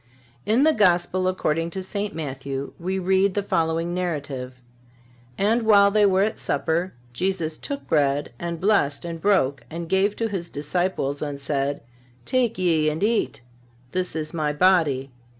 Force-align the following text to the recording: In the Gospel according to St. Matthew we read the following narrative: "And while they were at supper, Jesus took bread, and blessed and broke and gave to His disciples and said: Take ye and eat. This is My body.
In 0.47 0.63
the 0.63 0.73
Gospel 0.73 1.27
according 1.27 1.69
to 1.69 1.83
St. 1.83 2.15
Matthew 2.15 2.73
we 2.79 2.97
read 2.97 3.35
the 3.35 3.43
following 3.43 3.93
narrative: 3.93 4.55
"And 5.37 5.61
while 5.61 5.91
they 5.91 6.07
were 6.07 6.23
at 6.23 6.39
supper, 6.39 6.95
Jesus 7.13 7.55
took 7.55 7.87
bread, 7.87 8.33
and 8.39 8.59
blessed 8.59 9.05
and 9.05 9.21
broke 9.21 9.63
and 9.69 9.87
gave 9.87 10.15
to 10.15 10.27
His 10.27 10.49
disciples 10.49 11.21
and 11.21 11.39
said: 11.39 11.81
Take 12.25 12.57
ye 12.57 12.89
and 12.89 13.03
eat. 13.03 13.41
This 13.91 14.15
is 14.15 14.33
My 14.33 14.51
body. 14.51 15.11